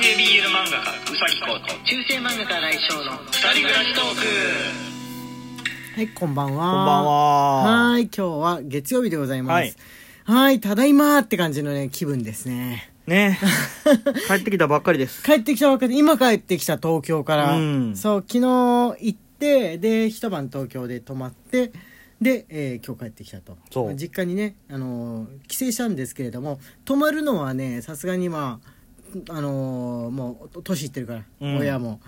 [0.00, 4.20] 性 BL 漫画家うさぎこと中世漫画家来翔の二人暮らしトーク。
[5.96, 6.66] はいこんばんは。
[6.66, 7.62] こんばんは。
[7.90, 9.76] はい今日は月曜日でございます。
[10.24, 10.60] はい。
[10.60, 12.90] ただいまって感じのね気分ですね。
[13.06, 13.38] ね。
[14.28, 15.22] 帰ってきたばっかりです。
[15.22, 15.98] 帰ってきたばっかり。
[15.98, 17.96] 今帰ってきた東京から、うん。
[17.96, 21.70] そう昨日行ってで一晩東京で泊まって
[22.20, 23.58] で、えー今日帰ってきたと。
[23.70, 23.86] そう。
[23.86, 28.81] まあ実家にね、あのー帰省したんですけれども泊まるのはねさすがにまあ、
[29.28, 32.00] あのーもう年いってるから、うん親も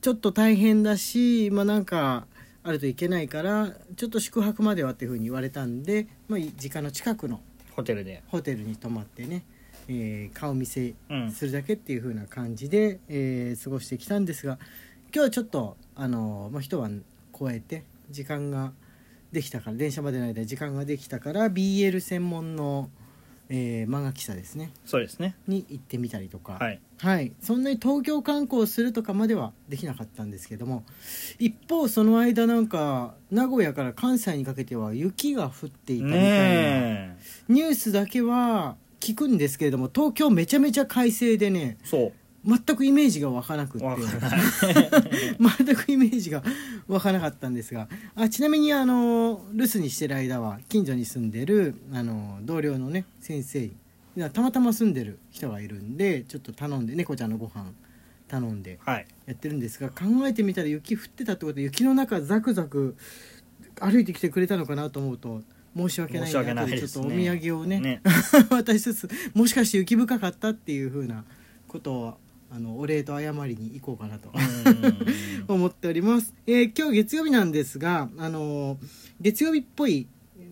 [0.00, 2.26] ちょっと大変だしまあなんか
[2.62, 7.40] あるといけないからちょっと宿泊まではっていうふうに言われたんで、まあ、実家の近くの
[7.72, 8.22] ホテルで。
[8.28, 9.44] ホテルに泊まってね、
[9.88, 11.32] えー顔見せうん。
[11.32, 14.58] するだけっていう風な感じで、えー過ごしてきたんですが
[15.14, 17.02] 今日はちょっとあの、まあ、一晩
[17.38, 18.72] 超えて時間が
[19.32, 22.90] できたから電車までの間時間ができたから BL 専門の、
[23.50, 25.34] えー漫画喫茶ですねそうですね。
[25.46, 26.80] に行ってみたりとか、はい。
[26.98, 30.84] はい、そんなに東京観光するとかまではできなかったんですけども
[31.38, 41.86] 一方その間なんか名古屋から関西にかけては雪が降っていたみたいな、ねニュースだけは聞くんですけれども東京めちゃめちゃ快晴でねえ。
[41.86, 42.12] そう。
[42.48, 43.86] 全くイメージが湧かなくって。
[45.38, 46.42] 全くイメージが
[46.86, 53.70] 湧かなかったんですがあちなみにあの留守にしてる間は近所に住んでるあの同僚のね先生
[54.32, 57.70] たまたま住んでる人がいるんでちょっと頼んで猫ちゃんのご飯
[58.28, 59.06] 頼んではい。
[59.26, 62.96] やってるんですが考えてみたら雪降ってたってことで雪の中ザクザク
[63.80, 65.42] 歩いてきてくれたのかなと思うと
[65.76, 68.02] 申し訳ないない後ですねちょっとお土産をねね。
[68.50, 71.24] 渡しつつもしかして雪深かったっていうふうな
[71.68, 72.18] ことを
[72.50, 74.30] あのお礼と謝りに行こうかなと
[75.48, 75.54] うん。
[75.54, 78.78] 思っております、えー今日月曜日なんですが、あのー
[79.20, 80.06] 月曜日っぽい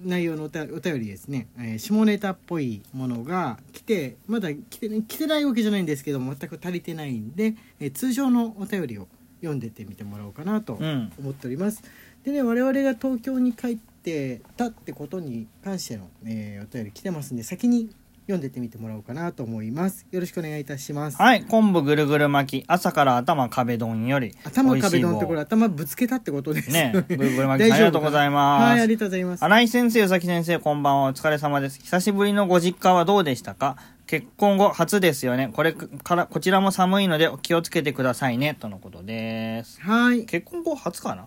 [0.04, 0.66] 内容のお便
[1.00, 9.08] りですね、えー下ネタっぽいものが来てまだ来て,、来てないわけじゃないんですけども全く足りてないんで、えー通常のお便りを
[9.40, 11.12] 読んでってみてもらおうかなとうん。
[11.18, 11.82] 思っております。
[12.24, 17.90] でね我々が東京に帰ってたってことに関しての、えーお便り来てますんで先に
[18.26, 21.44] 読んでってみてもらおうかなと思いますよろしくお願いいたします、はい。
[21.44, 22.64] 昆布ぐるぐる巻き。
[22.66, 24.34] 朝から頭壁丼より。
[24.44, 26.92] 頭壁ドンってこれ頭ぶつけたってことです棒ね。
[26.92, 27.70] よぐるぐる巻き。
[27.72, 28.94] ありがとうございますはいあり。
[28.94, 31.08] がとうございます新井先生、宇崎先生、こんばんは。
[31.10, 31.78] お疲れ様です。
[31.80, 33.76] 久しぶりのご実家はどうでしたか？
[34.08, 35.50] 結婚後初ですよね。
[35.52, 38.56] これから、こちらも寒いのでお気をつけてくださいね。
[38.58, 39.80] とのことです。
[39.80, 41.26] はい結婚後初かな？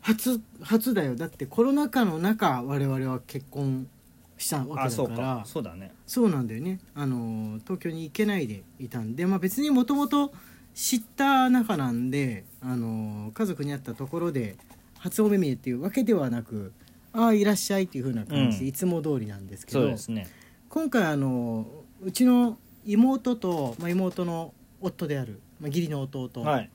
[0.00, 3.88] 初初だよだってコロナ禍の中我々は結婚
[4.36, 5.92] したわあ、けだからそうだね。
[6.06, 10.32] そうなんだよねあの東京に行けないでいたんで、まあ、別にもともと
[10.74, 14.56] 知った仲なんであの家族に会ったところで
[14.98, 16.72] 初お目見えっていうわけではなく
[17.12, 20.28] ああいらっしゃいっていう風な感じで、うんいつも通りなんですけどそうですね。
[20.68, 21.66] 今回あの
[22.02, 24.52] うちの妹と、まあ、妹の
[24.82, 26.70] 夫である、まあ、義理の弟はい。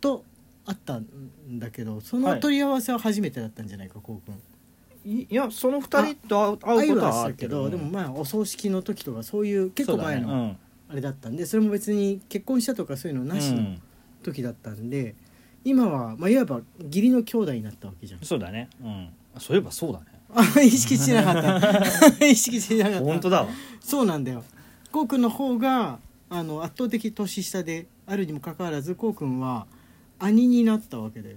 [0.00, 0.24] と
[0.66, 1.06] 会ったん
[1.58, 4.38] だけどそのはい問い合わせは初めてだったんじゃないかこうくん。
[5.06, 7.64] いいや、その二人と会うことはあしたるけど。
[7.66, 10.56] けどでもまあお葬式の時とかそういう結構前の
[10.88, 13.82] あれだったんでそれも別に結婚したとかそういうのうんなしのうん
[14.24, 15.14] 時だったんで、
[15.64, 18.68] 今は、まあ、いわば義理の兄弟になったわけじゃんそうだね。
[18.82, 19.08] うん。
[19.38, 20.06] そういえばそうだね。
[20.34, 23.48] あ 意識してなかった 意識してなかった本当だわ。
[23.80, 24.42] そうなんだよ
[24.90, 29.66] こうくんの方があの圧倒的年下であるにもかかわらずこうくんは
[30.18, 31.36] 兄になったわけだよ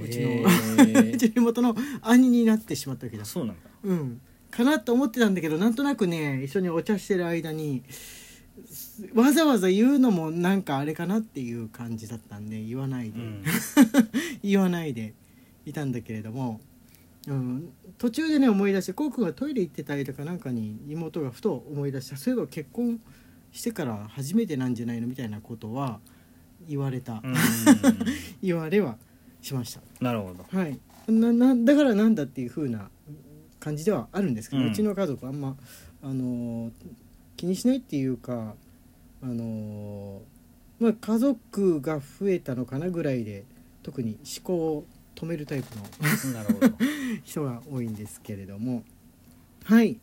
[0.00, 1.18] うちのへうー。
[1.18, 3.24] ちの妹の兄になってしまったわけだ。
[3.24, 3.70] そうなんだ。
[3.84, 4.20] うん、
[4.50, 7.82] かなと思ってたんだけどなんとなくね一緒にお茶してる間に
[8.66, 13.42] すわざわざ言うのもなんかあれかなっていう感じだったんで言わないで、うん。
[14.42, 15.14] 言わないで
[15.64, 16.60] いたんだけれども、
[17.26, 23.00] うん、途中でね思い出してこうくんがトイレ行ってた間かなんかに妹がふと思い出したそういえば結婚
[23.52, 26.00] してから初めてなんじゃないのみたいなことは
[26.68, 27.34] 言われた、うん。
[28.42, 28.98] 言われは
[29.42, 29.80] しました。
[30.00, 30.44] なるほど。
[30.48, 32.88] はい、ななだからなんだっていう風な
[33.60, 35.56] 感じではあるんですけど、ううんちの家族あんま、
[36.02, 36.70] あのー
[37.36, 38.54] 気にしないっていうか、
[39.20, 40.20] あのー
[40.78, 43.44] まあ、家族が増えたのかなぐらいで
[43.82, 44.84] 特に思考を
[45.16, 46.72] 止めるタイプのなるほど。
[47.24, 48.84] 人が多いんですけれども
[49.64, 49.98] はい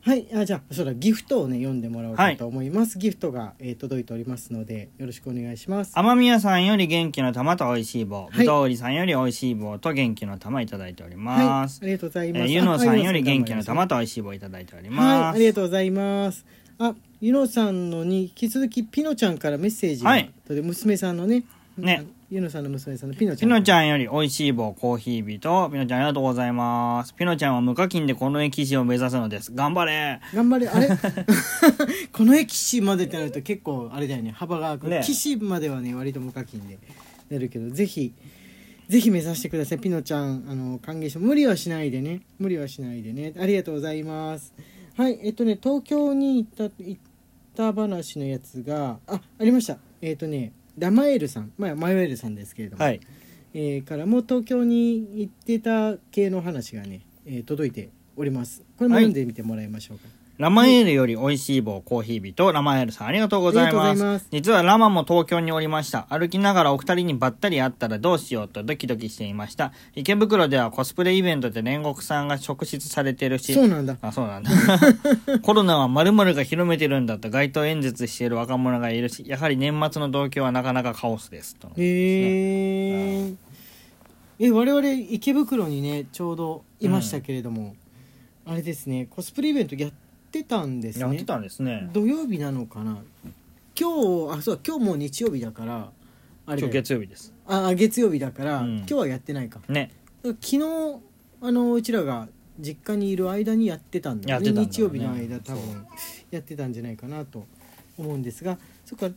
[0.00, 5.92] はいあじゃあそうだギフトをね読んでもらおうかと思います、ギフトが、えー届いておりますのでよろしくお願いします。
[5.94, 8.38] 天宮さんより元気の玉と美味しい棒、はい。
[8.38, 11.80] ぶどうりさんより美味しい棒と元気の玉いただいておりはいます。
[11.82, 12.42] ありがとうございます。
[12.42, 15.36] えーゆのさんより元気のあ玉と美味しい棒いただいておりはい、ます。
[15.36, 16.46] ありがとうございます。
[16.78, 20.32] あ、ゆのさんのに引き続きピノちゃんからメッセージが、はい。
[20.46, 21.44] とで娘さんのね、
[21.76, 23.50] ねゆのさんの娘さんのピノちピゃん。
[23.52, 25.70] ノちゃんより美味しい棒コーヒー人。
[25.70, 27.14] ピノちゃんありがとうございます。
[27.14, 29.50] ピノちゃんは無課金でこの駅士を目指すのです。
[29.54, 30.20] 頑張れ。
[30.34, 30.68] 頑張れ。
[30.68, 30.88] あれ？
[32.12, 34.30] この駅士までってなると結構あれだよね。
[34.32, 35.00] 幅がね。
[35.02, 36.78] 騎士まではね割と無課金で
[37.30, 38.12] なるけどぜひ
[38.88, 39.78] ぜひ目指してください。
[39.78, 42.20] ピノちゃんあの歓迎して無理はしないでね。
[42.38, 43.32] 無理はしないでね。
[43.40, 44.52] ありがとうございます。
[44.98, 47.00] はいえっとね東京に行った行っ
[47.56, 49.78] た話のやつがあありました。
[50.02, 51.52] えっとねラマエルさん。
[51.58, 53.00] まあマヨエルさんですけれども、はい。
[53.54, 58.62] えーからも東京に行ってた系の話がね、えー届いております。
[58.76, 60.08] これも読んでみてもらいましょうか、
[60.38, 62.52] ラマエールより美味しい棒コーヒー人。
[62.52, 64.02] ラマエールさんありがとうございます。
[64.04, 66.06] ます実はラマも東京におりました。
[66.10, 69.72] 歩きながらお二人にばったり会ったらどうしようとドキドキしていました。
[69.96, 73.52] 池袋ではコスプレイベントで煉獄さんが職質されてるし。
[73.52, 74.50] そうなんだあ、そうなんだ。
[75.42, 81.56] コロナは〇〇が広めてるんだと街頭演説している若者がいるし、やはり年末の東京はなかなかカオスです。
[81.56, 83.34] とですねへえ
[84.38, 87.74] え我々池袋にねちょうどいましたけれども、
[88.46, 90.07] あれですねコスプレイベントやって
[90.44, 91.02] たんですね。
[91.02, 91.88] やってたんですね。
[91.92, 92.98] 土曜日なのかな。
[93.78, 95.90] 今日あそう今日もう日曜日だから
[96.46, 97.32] あれだ今日よ月曜日です。
[97.46, 98.76] あ月曜日だから、うん。
[98.78, 99.60] 今日はやってないか。
[99.68, 99.90] ね。
[100.22, 100.60] 昨日
[101.40, 102.28] あのうちらが
[102.58, 104.50] 実家にいる間にやってたんだよね。
[104.50, 104.66] んだね。
[104.66, 105.86] 日曜日の間多分。
[106.30, 107.46] やってたんじゃないかなと
[107.96, 109.08] 思うんですがそっか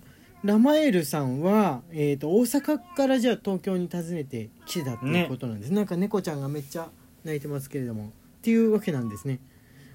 [0.43, 6.89] ラマエルさんは、えー、と大阪からじゃあ東京に訪ねて来てたっていうことなんです、なんか猫ちゃんがめっちゃ
[7.23, 8.05] 泣いてますけれども。
[8.05, 9.39] っていうわけなんですね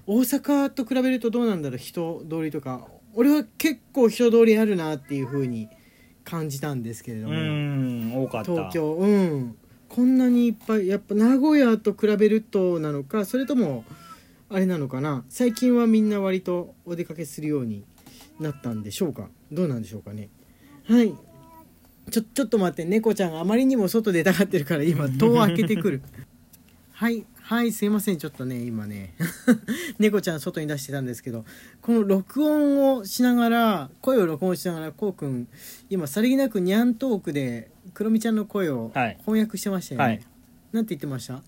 [0.07, 2.87] 大阪と比べるとどうなんだろう人通りとか。
[3.13, 5.69] 俺は結構人通りあるなっていう風に
[6.23, 8.51] 感じたんですけれどうも、ーん、多かった。
[8.51, 8.93] 東京。
[8.93, 9.57] うん。
[9.89, 13.85] こんなにいっぱいやっぱ名古屋と比べるとなのかそれとも
[14.49, 15.25] あれなのかな。
[15.29, 17.83] 最近はみんな割とお出かけするように
[18.39, 19.29] なったんでしょうか。
[19.51, 20.29] どうなんでしょうかね。
[20.85, 21.13] はい。
[22.11, 22.85] ちょちょっと待って。
[22.85, 26.01] 猫ちゃんがあまりにも外出たがってるから今戸を開けてくる
[26.99, 28.17] はいはいすいません。
[28.17, 29.13] ちょっとね今ね
[29.99, 31.45] 猫ちゃん外に出してたんですけど
[31.79, 35.47] この録音をしながら声を録音しながらこうくん
[35.91, 39.17] 今さりげなくニャントークでクロミちゃんの声をはい。
[39.19, 40.21] 翻訳してましたよね、はい。
[40.71, 41.43] なんて言ってました？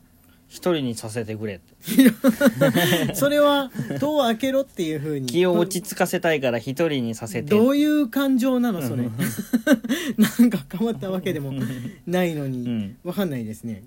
[0.47, 1.73] 一人にさせてくれって。
[3.13, 5.27] それは戸を開けろっていうふうに。
[5.27, 7.49] 気を落ち着かせたいから一人にさせて。
[7.49, 8.81] どういう感情なの？
[8.81, 9.03] それ。
[9.03, 9.11] うん。
[10.39, 11.53] なんか変わったわけでも
[12.05, 12.97] ないのに、うん。
[13.03, 13.83] わかんないですね。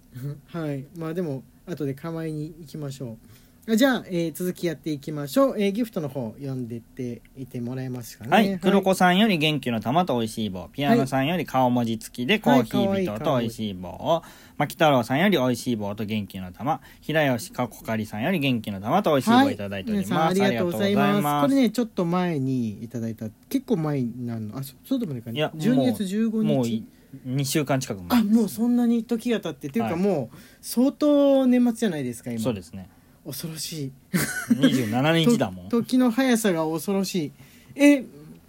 [0.47, 0.85] はい。
[0.97, 3.19] まあでも後で構えに行きましょう。
[3.65, 8.59] じゃあ、えー続きやっていきましょう、えーギフトの方読んでっていてもらえますかねはい。
[8.59, 10.69] 黒子さんより元気の玉と美味しい棒。
[10.73, 14.25] ピアノさんより顔文字付きでコーヒー人と美味しい棒を。
[14.59, 16.81] 牧太郎さんより美味しい棒と元気の玉。
[17.03, 20.43] 平吉かこかりさんより元気の玉と美味しい棒をいただいております。
[20.43, 26.85] ありがとうございますこれね、ねちょっと前にいただいた結構前になるのあそそうでもないかいや12月15日もうい
[27.27, 32.89] 2週間近く前あもうそんなに時が経ってっていうかはいもう相当年末じゃないですか今そうですね。
[33.25, 33.93] 恐ろしい。
[34.55, 35.69] 27日だもん。
[35.69, 37.33] と 時の速さが恐ろしい。
[37.77, 38.05] え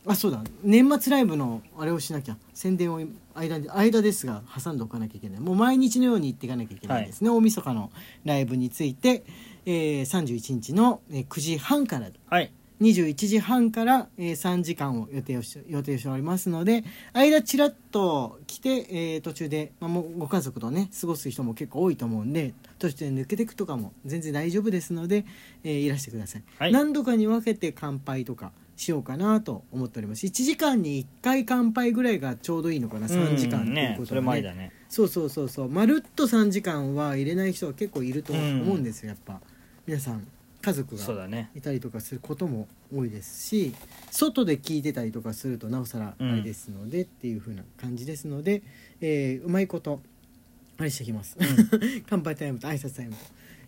[0.06, 0.44] あそうだ。
[0.64, 2.38] 年末ライブのあれをしなきゃ。
[2.54, 3.02] 宣伝を
[3.36, 5.40] 間に間ですが挟んでおかなきゃいけない。
[5.40, 7.92] もう毎日のように行っていかなきゃいけないですね、大晦日の
[8.26, 9.24] ライブについて、
[9.66, 12.10] えー、31日の、えー9時半から。
[12.30, 12.52] はい。
[12.84, 16.84] 21時半から、えー3時間を予定をし予定しておりますので
[17.14, 25.26] 間ちらっと来て、えー途中で、まあ、もうご家族とね過ごす人も結構多いと思うんで途中で抜けていくとかも全然大丈夫ですので、
[25.64, 26.72] えーいらしてください、はい。
[26.72, 30.26] 何度かに分けて乾杯とかしようかなと思っております。
[30.26, 34.28] 1時間に1回乾杯ぐらいがちょうどいいのかな3時間っていうことはね。
[34.28, 34.72] それだね。
[34.90, 35.70] そうそうそうそう。
[35.70, 39.40] まるっと3時間は入れない人が結構いると思うんですよやっぱ。
[39.86, 40.28] 皆さん
[40.64, 41.04] 家族が。
[41.56, 43.76] いたりとかすることも多いですし
[44.12, 48.64] 外で聞いてたりとかするとなおさらあれですので、っていう風な感じですので、
[49.02, 50.00] えーうまいこと
[50.78, 51.38] あれしてきます、
[52.10, 53.18] 乾杯タイムと挨拶タイムと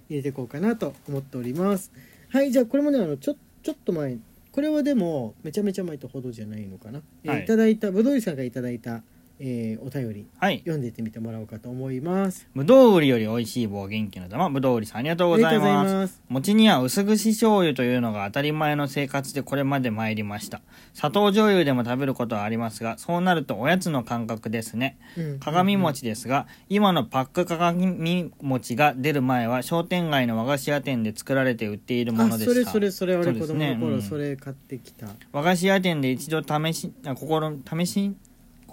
[0.10, 1.92] 入れていこうかなと思っております。
[2.30, 4.18] はいじゃあこれもねあのちょちょっと前
[4.52, 7.44] これはでもめちゃめちゃ前とほどじゃないのかな、えーはい。
[7.44, 9.04] いただいたぶどうりさんがいただいた、
[9.40, 10.60] えーお便りはい。
[10.60, 14.50] 読んでってみてもらおうかと思いますぶどう売りより美味しい棒元気の玉。
[14.50, 15.90] ぶどう売りさんありがとうございありがとうごます。
[15.90, 20.62] ざいます餅には薄口醤油というのが当たり前の生活でこれまで参りました。
[20.94, 24.98] 砂糖醤油でも食べることはありますが、そうなるとおやつの感覚ですね。
[25.18, 32.52] うん鏡餅ですが、今のパック鏡餅が出る前は商店街の和菓子屋店で作られて売っているものあでした。
[32.52, 38.14] それそれそれ俺子そうですね供の頃うんそれ買ってきた、和菓子屋店で一度試し、あ心、試し、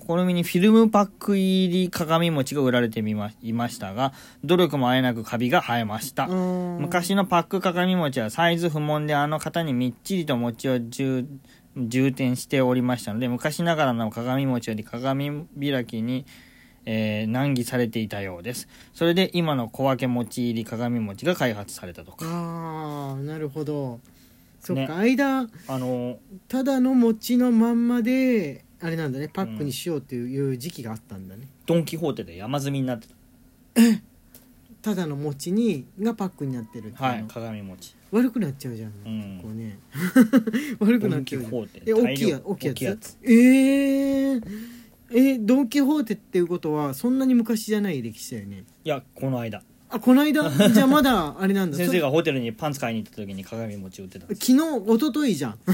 [0.04, 4.12] 試みにフィルムパック入り鏡餅が売られてみまいましたが、
[4.44, 6.26] 努力もあえなくカビが生えました。
[6.26, 11.26] 昔昔のパック鏡餅はサイズ不問であの型にみっちりと餅を充
[11.76, 16.24] 充填しておりましたので昔ながらの鏡餅より鏡開きに、
[16.84, 18.68] えー難儀されていたようです。
[18.94, 22.24] それで今の小分け餅入り鏡餅が開発されたとか。
[22.24, 23.98] ああなるほど。
[24.60, 25.16] そっか、ね。
[25.16, 29.28] 間あのただの餅のまんまであれなんだね。
[29.28, 33.06] パックにしようっていう時期があったんだね、ドン・キホーテで山積みになって
[34.82, 34.94] た。
[34.96, 37.24] だの餅にがパックになってるっていうの、たはい。
[37.28, 37.94] 鏡餅。
[38.10, 39.40] 悪くなっちゃうじゃん、ん。
[39.40, 39.78] こうね。
[40.80, 41.50] 悪くなっちゃうじゃん。
[41.50, 41.82] キホーテ。
[41.86, 43.16] え大きいや大きいやつ。
[43.22, 44.42] えー、
[45.12, 48.64] えドン・キホーテっていうことはそんなに昔じゃない歴史だよね。
[48.84, 49.62] いやこの間
[49.92, 51.76] あこの間じゃあ まだあれなんだ。
[51.76, 54.24] 先生がホテルにパンツ買いに行った時に鏡餅売ってた。
[54.24, 55.58] んです昨日一昨日じゃん。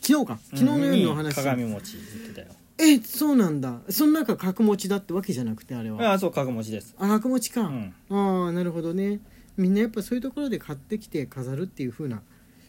[0.00, 0.38] 昨日か。
[0.50, 2.46] 昨日の夜のに話、鏡餅売ってたよ。
[2.78, 3.80] えそうなんだ。
[3.88, 6.10] その中角餅だってわけじゃなくてあれは。
[6.10, 6.94] ああそう鏡餅です。
[6.98, 7.94] あ角餅か、うん。
[8.10, 9.20] ああなるほどね。
[9.56, 12.22] みんなやっぱそういうところで買ってきて飾るっていう風な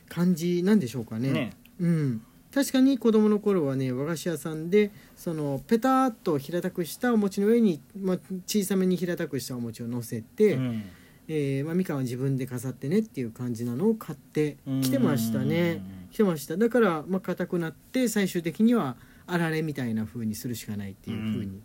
[0.08, 1.32] 感じなんでしょうかね。
[1.32, 1.54] ね。
[1.80, 2.22] うん
[2.54, 10.84] 確かに子供の頃はね和菓子屋さんでそのペタッと平たくしたお餅の上に、まあ、小さめに平たくしたお餅を乗せて、うん。
[11.32, 15.84] えーまあ、みかんは自分で飾ってねっていう感じなのを買ってきてましたね。
[16.12, 16.58] 来てました。
[16.58, 18.96] だからまあ硬くなって最終的には
[19.28, 21.62] あられみたいな風にするしかないっていう風に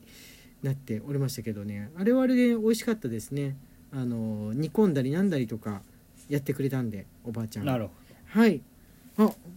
[0.63, 1.91] なっておりましたけどね。
[1.97, 3.57] あれはあれで美味しかったですね。
[3.91, 5.81] あの煮込んだりなんだりとか
[6.29, 7.65] やってくれたんでおばあちゃん。
[7.65, 7.93] がなるほ
[8.27, 8.61] はい。
[8.61, 8.74] あ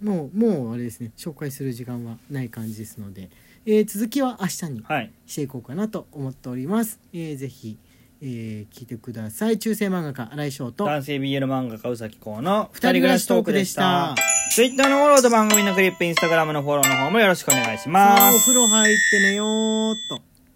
[0.01, 3.29] もうもうあれですね紹介する時間はない感じですので、
[3.65, 5.11] えー続きは明日にどはい。
[5.25, 7.77] していこうかなと思っております、えーぜひ、
[8.21, 9.59] えー聞いてください。
[9.59, 10.85] 中世漫画家新井翔と。
[10.85, 14.15] 男性 BL 漫画家宇崎公の二人暮らしトークでした。
[14.55, 20.21] Twitter のフォローと番組のクリップ Instagram のフォローの方もよろしくお願いしさあおます風呂入って寝ようっと